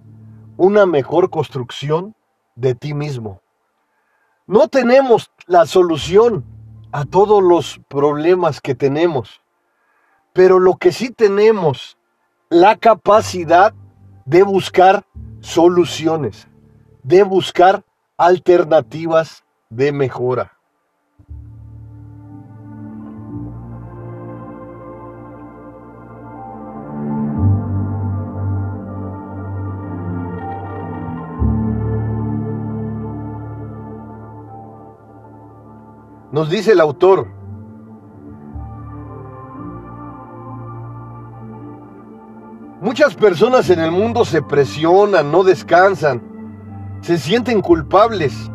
una 0.56 0.86
mejor 0.86 1.28
construcción 1.28 2.14
de 2.54 2.76
ti 2.76 2.94
mismo. 2.94 3.42
No 4.46 4.68
tenemos 4.68 5.32
la 5.48 5.66
solución 5.66 6.44
a 6.92 7.04
todos 7.04 7.42
los 7.42 7.80
problemas 7.88 8.60
que 8.60 8.76
tenemos, 8.76 9.42
pero 10.32 10.60
lo 10.60 10.76
que 10.76 10.92
sí 10.92 11.10
tenemos, 11.10 11.98
la 12.48 12.76
capacidad 12.76 13.74
de 14.24 14.44
buscar 14.44 15.04
soluciones, 15.40 16.46
de 17.02 17.24
buscar 17.24 17.82
alternativas 18.16 19.42
de 19.68 19.90
mejora. 19.90 20.57
Nos 36.38 36.48
dice 36.48 36.70
el 36.70 36.80
autor, 36.80 37.26
Muchas 42.80 43.16
personas 43.16 43.68
en 43.70 43.80
el 43.80 43.90
mundo 43.90 44.24
se 44.24 44.40
presionan, 44.40 45.32
no 45.32 45.42
descansan, 45.42 46.22
se 47.00 47.18
sienten 47.18 47.60
culpables. 47.60 48.48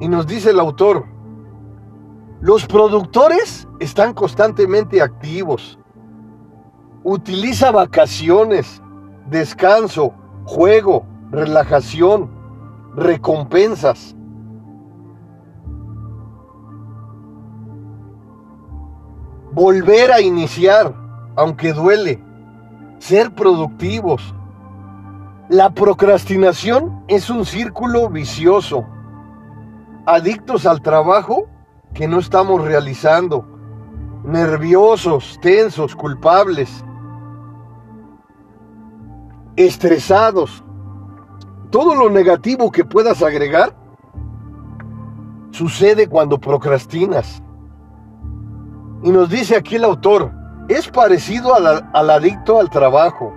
Y 0.00 0.08
nos 0.08 0.26
dice 0.26 0.48
el 0.48 0.60
autor, 0.60 1.04
los 2.40 2.64
productores 2.64 3.68
están 3.80 4.14
constantemente 4.14 5.02
activos. 5.02 5.78
Utiliza 7.04 7.70
vacaciones, 7.70 8.80
descanso, 9.28 10.14
juego, 10.46 11.04
relajación, 11.30 12.39
recompensas. 12.96 14.16
Volver 19.52 20.12
a 20.12 20.20
iniciar, 20.20 20.94
aunque 21.36 21.72
duele. 21.72 22.22
Ser 22.98 23.34
productivos. 23.34 24.34
La 25.48 25.70
procrastinación 25.70 27.02
es 27.08 27.28
un 27.30 27.44
círculo 27.44 28.08
vicioso. 28.08 28.86
Adictos 30.06 30.66
al 30.66 30.80
trabajo 30.80 31.48
que 31.94 32.06
no 32.06 32.20
estamos 32.20 32.64
realizando. 32.64 33.44
Nerviosos, 34.24 35.38
tensos, 35.40 35.96
culpables. 35.96 36.84
Estresados. 39.56 40.62
Todo 41.70 41.94
lo 41.94 42.10
negativo 42.10 42.72
que 42.72 42.84
puedas 42.84 43.22
agregar 43.22 43.72
sucede 45.52 46.08
cuando 46.08 46.38
procrastinas. 46.38 47.42
Y 49.02 49.10
nos 49.10 49.30
dice 49.30 49.56
aquí 49.56 49.76
el 49.76 49.84
autor, 49.84 50.32
es 50.68 50.88
parecido 50.88 51.54
al, 51.54 52.10
adicto 52.10 52.58
al 52.58 52.70
trabajo. 52.70 53.32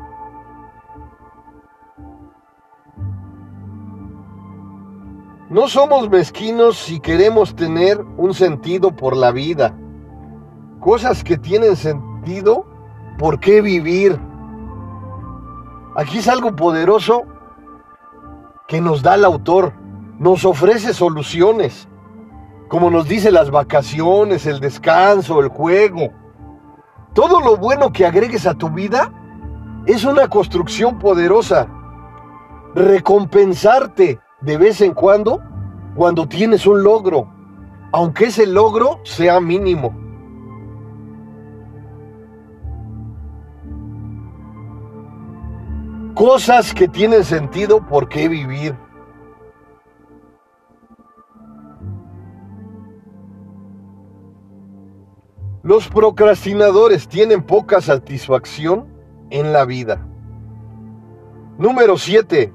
No 5.49 5.67
somos 5.67 6.09
mezquinos 6.09 6.77
si 6.77 6.99
queremos 6.99 7.55
tener 7.55 8.03
un 8.17 8.33
sentido 8.33 8.95
por 8.95 9.15
la 9.15 9.31
vida. 9.31 9.77
Cosas 10.79 11.23
que 11.23 11.37
tienen 11.37 11.75
sentido, 11.75 12.65
¿por 13.19 13.39
qué 13.39 13.61
vivir? 13.61 14.19
Aquí 15.95 16.17
es 16.17 16.27
algo 16.27 16.55
poderoso 16.55 17.25
que 18.67 18.81
nos 18.81 19.01
da 19.01 19.15
el 19.15 19.25
autor. 19.25 19.73
Nos 20.19 20.45
ofrece 20.45 20.93
soluciones 20.93 21.87
como 22.73 22.89
nos 22.89 23.07
dice 23.07 23.31
las 23.31 23.51
vacaciones, 23.51 24.47
el 24.47 24.59
descanso, 24.59 25.39
el 25.41 25.49
juego. 25.49 26.11
Todo 27.13 27.39
lo 27.39 27.55
bueno 27.55 27.93
que 27.93 28.03
agregues 28.03 28.47
a 28.47 28.55
tu 28.55 28.67
vida 28.71 29.13
es 29.85 30.03
una 30.05 30.27
construcción 30.27 30.97
poderosa. 30.97 31.67
Recompensarte 32.73 34.19
de 34.41 34.57
vez 34.57 34.81
en 34.81 34.95
cuando 34.95 35.39
cuando 35.95 36.27
tienes 36.27 36.65
un 36.65 36.81
logro, 36.81 37.31
aunque 37.91 38.25
ese 38.25 38.47
logro 38.47 39.01
sea 39.03 39.39
mínimo. 39.39 39.95
Cosas 46.15 46.75
que 46.75 46.87
tienen 46.87 47.23
sentido 47.23 47.85
por 47.87 48.07
qué 48.07 48.29
vivir. 48.29 48.77
Los 55.63 55.87
procrastinadores 55.87 57.07
tienen 57.07 57.41
poca 57.41 57.81
satisfacción 57.81 58.93
en 59.31 59.53
la 59.53 59.65
vida. 59.65 60.05
Número 61.57 61.97
7. 61.97 62.53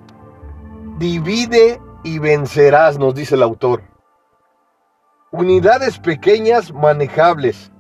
Divide 0.99 1.81
y 2.05 2.21
vencerás, 2.21 2.99
nos 2.99 3.15
dice 3.15 3.35
el 3.35 3.43
autor. 3.43 3.83
Unidades 5.33 5.99
pequeñas 5.99 6.73
manejables. 6.73 7.73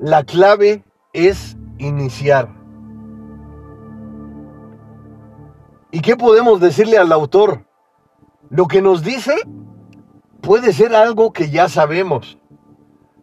La 0.00 0.24
clave 0.24 0.84
es 1.12 1.56
iniciar. 1.78 2.59
¿Y 5.92 6.00
qué 6.00 6.16
podemos 6.16 6.60
decirle 6.60 6.98
al 6.98 7.12
autor? 7.12 7.66
Lo 8.48 8.66
que 8.66 8.80
nos 8.80 9.02
dice 9.02 9.34
puede 10.40 10.72
ser 10.72 10.94
algo 10.94 11.32
que 11.32 11.50
ya 11.50 11.68
sabemos. 11.68 12.38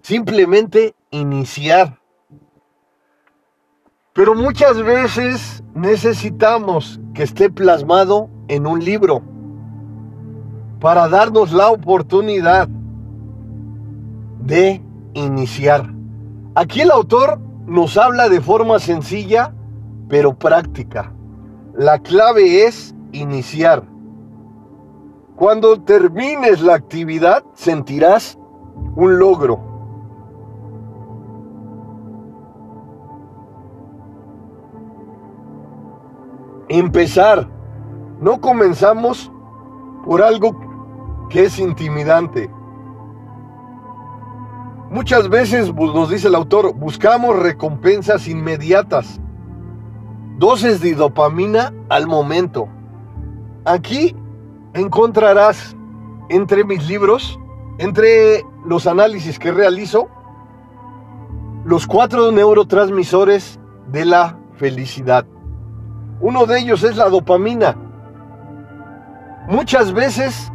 Simplemente 0.02 0.96
iniciar. 1.12 2.00
Pero 4.14 4.36
muchas 4.36 4.82
veces 4.82 5.64
necesitamos 5.74 7.00
que 7.14 7.24
esté 7.24 7.50
plasmado 7.50 8.30
en 8.48 8.66
un 8.66 8.84
libro 8.84 9.22
para 10.80 11.08
darnos 11.08 11.52
la 11.52 11.70
oportunidad 11.70 12.68
de 14.42 14.82
iniciar. 15.14 15.94
Aquí 16.56 16.82
el 16.82 16.92
autor 16.92 17.40
nos 17.66 17.98
habla 17.98 18.30
de 18.30 18.42
forma 18.42 18.80
sencilla 18.80 19.54
pero 20.10 20.38
práctica. 20.38 21.14
La 21.78 22.00
clave 22.00 22.66
es 22.66 22.94
iniciar. 23.14 23.84
Cuando 25.36 25.80
termines 25.80 26.62
la 26.62 26.74
actividad 26.74 27.44
sentirás 27.54 28.38
un 28.96 29.20
logro. 29.20 29.68
empezar. 36.70 37.48
No 38.20 38.42
comenzamos 38.42 39.32
por 40.06 40.22
algo 40.22 41.28
que 41.30 41.46
es 41.46 41.60
intimidante. 41.60 42.50
Muchas 44.90 45.30
veces, 45.30 45.74
nos 45.74 46.10
dice 46.10 46.30
el 46.30 46.36
autor, 46.36 46.74
buscamos 46.74 47.38
recompensas 47.38 48.28
inmediatas, 48.28 49.20
dosis 50.38 50.80
de 50.82 50.94
dopamina 50.94 51.74
al 51.90 52.08
momento. 52.08 52.70
Aquí 53.66 54.16
encontrarás 54.74 55.76
entre 56.30 56.64
mis 56.64 56.88
libros, 56.88 57.40
entre 57.80 58.46
los 58.66 58.88
análisis 58.88 59.40
que 59.40 59.52
realizo, 59.52 60.10
los 61.66 61.88
cuatro 61.88 62.32
neurotransmisores 62.32 63.60
de 63.92 64.06
la 64.06 64.38
felicidad. 64.56 65.26
Uno 66.22 66.46
de 66.46 66.60
ellos 66.60 66.84
es 66.84 66.96
la 66.98 67.10
dopamina. 67.10 67.76
Muchas 69.50 69.94
veces 69.94 70.52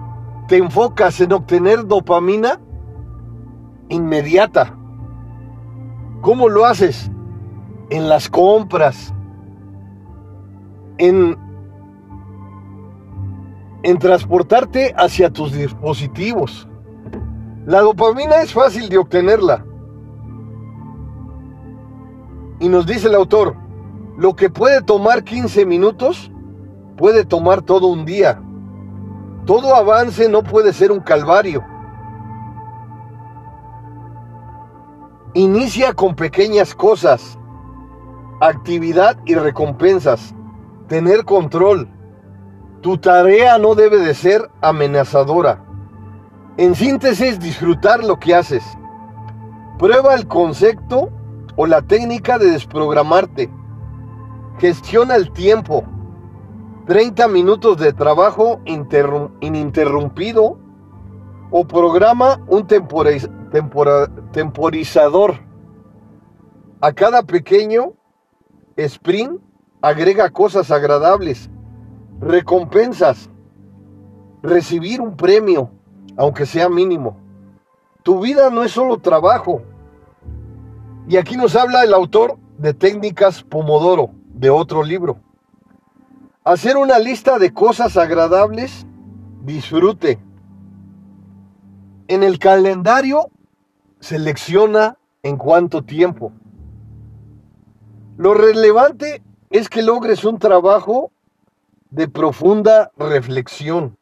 te 0.49 0.57
enfocas 0.59 1.21
en 1.21 1.33
obtener 1.33 1.87
dopamina 1.87 2.61
inmediata. 3.89 4.77
¿Cómo 6.21 6.49
lo 6.49 6.67
haces? 6.67 7.11
En 7.91 8.09
las 8.09 8.29
compras, 8.29 9.13
en, 10.99 11.37
en 13.83 13.99
transportarte 13.99 14.95
hacia 14.97 15.31
tus 15.31 15.53
dispositivos. 15.53 16.69
La 17.67 17.81
dopamina 17.81 18.43
es 18.43 18.53
fácil 18.53 18.89
de 18.89 18.99
obtenerla. 18.99 19.65
Y 22.61 22.69
nos 22.69 22.87
dice 22.87 23.09
el 23.09 23.15
autor, 23.15 23.57
lo 24.17 24.37
que 24.37 24.51
puede 24.51 24.83
tomar 24.83 25.25
15 25.25 25.67
minutos, 25.67 26.31
puede 26.97 27.25
tomar 27.25 27.63
todo 27.63 27.89
un 27.89 28.05
día. 28.05 28.41
Todo 29.47 29.75
avance 29.75 30.29
no 30.29 30.43
puede 30.43 30.73
ser 30.73 30.93
un 30.93 31.01
calvario. 31.01 31.65
Inicia 35.35 35.95
con 35.95 36.15
pequeñas 36.15 36.75
cosas, 36.75 37.39
actividad 38.41 39.17
y 39.25 39.35
recompensas, 39.35 40.35
tener 40.93 41.25
control. 41.25 41.89
Tu 42.83 42.99
tarea 42.99 43.57
no 43.57 43.75
debe 43.75 43.97
de 43.97 44.13
ser 44.13 44.51
amenazadora. 44.61 45.65
En 46.59 46.75
síntesis, 46.75 47.41
disfrutar 47.41 48.05
lo 48.05 48.19
que 48.19 48.35
haces. 48.35 48.63
Prueba 49.79 50.15
el 50.15 50.29
concepto 50.29 51.09
o 51.57 51.65
la 51.65 51.81
técnica 51.81 52.37
de 52.37 52.51
desprogramarte 52.51 53.51
Gestiona 54.59 55.17
el 55.17 55.33
tiempo. 55.33 55.83
30 56.87 57.27
minutos 57.29 57.79
de 57.79 57.95
trabajo 57.95 58.61
ininterrumpido 58.67 60.59
o 61.51 61.67
programa 61.67 62.45
un 62.49 62.67
temporizador. 62.67 65.37
A 66.83 66.93
cada 66.93 67.23
pequeño 67.23 67.95
sprint 68.77 69.41
agrega 69.83 70.31
cosas 70.31 70.71
agradables, 70.71 71.51
recompensas, 72.21 73.29
recibir 74.43 75.01
un 75.01 75.17
premio, 75.17 75.71
aunque 76.17 76.47
sea 76.47 76.69
mínimo. 76.69 77.17
Tu 78.05 78.21
vida 78.21 78.49
no 78.51 78.63
es 78.63 78.71
solo 78.71 78.99
trabajo. 78.99 79.63
Y 81.09 81.17
aquí 81.17 81.37
nos 81.37 81.57
habla 81.57 81.83
el 81.83 81.93
autor 81.93 82.39
de 82.59 82.75
técnicas 82.75 83.43
Pomodoro, 83.43 84.11
de 84.35 84.51
otro 84.51 84.85
libro. 84.85 85.19
Hacer 86.45 86.77
una 86.77 86.99
lista 87.01 87.39
de 87.39 87.53
cosas 87.53 87.97
agradables, 87.97 88.87
disfrute. 89.43 90.21
En 92.07 92.23
el 92.23 92.39
calendario 92.39 93.31
selecciona 93.99 94.97
en 95.25 95.37
cuánto 95.37 95.83
tiempo. 95.83 96.33
Lo 98.17 98.35
relevante 98.35 99.23
es 99.53 99.69
que 99.69 99.83
logres 99.83 100.25
un 100.25 100.39
trabajo 100.39 101.13
de 101.91 102.09
profunda 102.09 102.91
reflexión. 102.97 103.99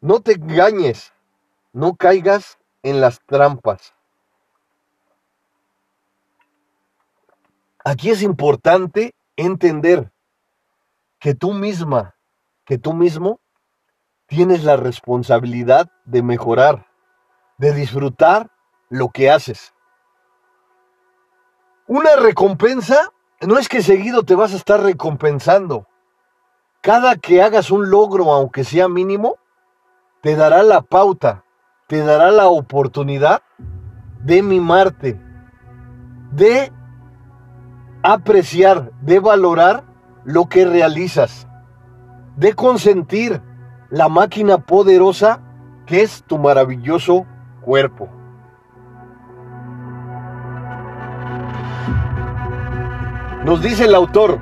No 0.00 0.20
te 0.20 0.32
engañes, 0.32 1.12
no 1.72 1.94
caigas 1.94 2.58
en 2.82 3.00
las 3.00 3.20
trampas. 3.20 3.94
Aquí 7.84 8.10
es 8.10 8.20
importante 8.22 9.14
entender 9.36 10.10
que 11.20 11.36
tú 11.36 11.52
misma, 11.52 12.16
que 12.64 12.78
tú 12.78 12.94
mismo, 12.94 13.38
tienes 14.26 14.64
la 14.64 14.76
responsabilidad 14.76 15.88
de 16.04 16.22
mejorar, 16.22 16.88
de 17.58 17.72
disfrutar 17.72 18.50
lo 18.88 19.10
que 19.10 19.30
haces. 19.30 19.72
Una 21.86 22.16
recompensa 22.16 23.12
no 23.42 23.58
es 23.58 23.68
que 23.68 23.82
seguido 23.82 24.22
te 24.22 24.34
vas 24.34 24.52
a 24.52 24.56
estar 24.56 24.82
recompensando. 24.82 25.86
Cada 26.80 27.16
que 27.16 27.42
hagas 27.42 27.70
un 27.70 27.90
logro, 27.90 28.32
aunque 28.32 28.64
sea 28.64 28.88
mínimo, 28.88 29.36
te 30.22 30.36
dará 30.36 30.62
la 30.62 30.82
pauta, 30.82 31.44
te 31.86 31.98
dará 31.98 32.30
la 32.30 32.48
oportunidad 32.48 33.42
de 34.22 34.42
mimarte, 34.42 35.20
de 36.32 36.72
apreciar, 38.02 38.92
de 39.02 39.20
valorar 39.20 39.84
lo 40.24 40.48
que 40.48 40.64
realizas, 40.64 41.46
de 42.36 42.54
consentir 42.54 43.42
la 43.90 44.08
máquina 44.08 44.58
poderosa 44.58 45.40
que 45.86 46.02
es 46.02 46.24
tu 46.24 46.38
maravilloso 46.38 47.26
cuerpo. 47.60 48.08
Nos 53.46 53.62
dice 53.62 53.84
el 53.84 53.94
autor, 53.94 54.40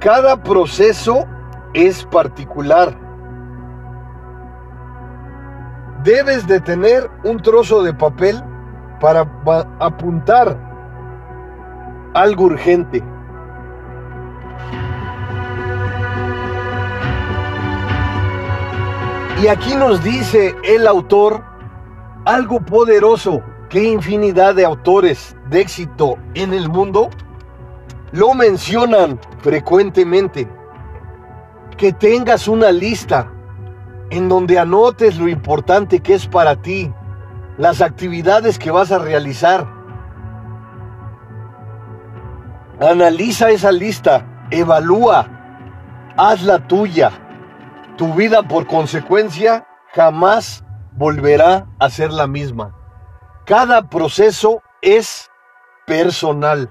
cada 0.00 0.42
proceso 0.42 1.24
es 1.72 2.04
particular. 2.06 2.98
Debes 6.02 6.44
de 6.48 6.58
tener 6.58 7.08
un 7.22 7.40
trozo 7.40 7.80
de 7.84 7.94
papel 7.94 8.42
para 8.98 9.20
apuntar 9.78 10.58
algo 12.14 12.46
urgente. 12.46 13.04
Y 19.40 19.46
aquí 19.46 19.76
nos 19.76 20.02
dice 20.02 20.56
el 20.64 20.88
autor 20.88 21.44
algo 22.24 22.58
poderoso 22.58 23.44
que 23.68 23.84
infinidad 23.84 24.56
de 24.56 24.64
autores 24.64 25.36
de 25.50 25.60
éxito 25.60 26.18
en 26.34 26.52
el 26.52 26.68
mundo 26.68 27.08
lo 28.12 28.34
mencionan 28.34 29.18
frecuentemente. 29.40 30.48
Que 31.76 31.92
tengas 31.92 32.46
una 32.46 32.70
lista 32.70 33.32
en 34.10 34.28
donde 34.28 34.58
anotes 34.58 35.18
lo 35.18 35.28
importante 35.28 36.00
que 36.00 36.14
es 36.14 36.26
para 36.26 36.56
ti, 36.56 36.92
las 37.56 37.80
actividades 37.80 38.58
que 38.58 38.70
vas 38.70 38.92
a 38.92 38.98
realizar. 38.98 39.66
Analiza 42.80 43.50
esa 43.50 43.72
lista, 43.72 44.46
evalúa, 44.50 45.26
hazla 46.16 46.66
tuya. 46.66 47.10
Tu 47.96 48.12
vida 48.14 48.42
por 48.42 48.66
consecuencia 48.66 49.66
jamás 49.94 50.64
volverá 50.92 51.66
a 51.78 51.88
ser 51.88 52.12
la 52.12 52.26
misma. 52.26 52.74
Cada 53.46 53.88
proceso 53.88 54.62
es 54.82 55.30
personal. 55.86 56.70